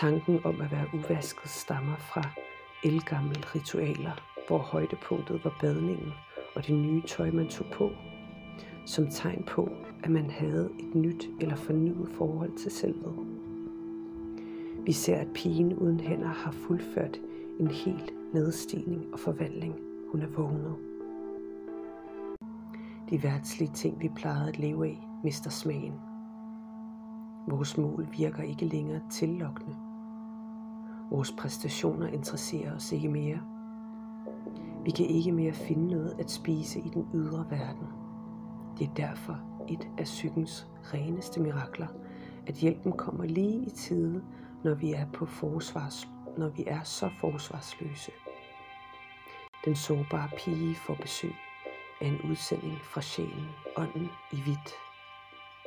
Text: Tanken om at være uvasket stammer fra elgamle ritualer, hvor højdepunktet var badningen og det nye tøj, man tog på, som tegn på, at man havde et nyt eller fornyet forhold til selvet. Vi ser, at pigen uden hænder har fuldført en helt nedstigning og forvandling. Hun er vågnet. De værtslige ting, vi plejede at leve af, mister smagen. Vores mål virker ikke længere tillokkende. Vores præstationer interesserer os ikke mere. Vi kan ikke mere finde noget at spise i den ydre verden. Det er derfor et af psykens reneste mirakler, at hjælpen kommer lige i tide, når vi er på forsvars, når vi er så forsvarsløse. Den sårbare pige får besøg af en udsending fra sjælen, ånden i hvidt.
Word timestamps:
Tanken 0.00 0.40
om 0.44 0.60
at 0.60 0.72
være 0.72 0.86
uvasket 0.94 1.50
stammer 1.50 1.96
fra 1.96 2.22
elgamle 2.84 3.40
ritualer, 3.54 4.12
hvor 4.48 4.58
højdepunktet 4.58 5.44
var 5.44 5.56
badningen 5.60 6.12
og 6.54 6.66
det 6.66 6.74
nye 6.74 7.02
tøj, 7.06 7.30
man 7.30 7.48
tog 7.48 7.66
på, 7.72 7.90
som 8.86 9.06
tegn 9.10 9.44
på, 9.48 9.70
at 10.04 10.10
man 10.10 10.30
havde 10.30 10.70
et 10.78 10.94
nyt 10.94 11.28
eller 11.40 11.56
fornyet 11.56 12.08
forhold 12.18 12.56
til 12.58 12.70
selvet. 12.70 13.14
Vi 14.86 14.92
ser, 14.92 15.16
at 15.16 15.28
pigen 15.34 15.74
uden 15.74 16.00
hænder 16.00 16.28
har 16.28 16.52
fuldført 16.52 17.20
en 17.60 17.68
helt 17.68 18.12
nedstigning 18.34 19.12
og 19.12 19.18
forvandling. 19.18 19.74
Hun 20.12 20.22
er 20.22 20.28
vågnet. 20.28 20.76
De 23.10 23.22
værtslige 23.22 23.72
ting, 23.74 24.00
vi 24.00 24.10
plejede 24.16 24.48
at 24.48 24.58
leve 24.58 24.86
af, 24.86 25.08
mister 25.24 25.50
smagen. 25.50 25.94
Vores 27.48 27.78
mål 27.78 28.08
virker 28.18 28.42
ikke 28.42 28.64
længere 28.64 29.00
tillokkende. 29.10 29.75
Vores 31.10 31.32
præstationer 31.32 32.06
interesserer 32.06 32.76
os 32.76 32.92
ikke 32.92 33.08
mere. 33.08 33.40
Vi 34.84 34.90
kan 34.90 35.06
ikke 35.06 35.32
mere 35.32 35.52
finde 35.52 35.88
noget 35.88 36.16
at 36.18 36.30
spise 36.30 36.80
i 36.80 36.88
den 36.88 37.08
ydre 37.14 37.46
verden. 37.50 37.86
Det 38.78 38.88
er 38.88 38.94
derfor 38.94 39.40
et 39.68 39.88
af 39.98 40.04
psykens 40.04 40.66
reneste 40.94 41.40
mirakler, 41.40 41.86
at 42.46 42.54
hjælpen 42.54 42.92
kommer 42.92 43.24
lige 43.24 43.66
i 43.66 43.70
tide, 43.70 44.24
når 44.64 44.74
vi 44.74 44.92
er 44.92 45.06
på 45.12 45.26
forsvars, 45.26 46.08
når 46.38 46.48
vi 46.48 46.64
er 46.66 46.82
så 46.82 47.10
forsvarsløse. 47.20 48.12
Den 49.64 49.76
sårbare 49.76 50.28
pige 50.38 50.74
får 50.74 50.94
besøg 51.02 51.34
af 52.00 52.06
en 52.06 52.30
udsending 52.30 52.78
fra 52.84 53.00
sjælen, 53.00 53.48
ånden 53.76 54.08
i 54.32 54.40
hvidt. 54.44 54.85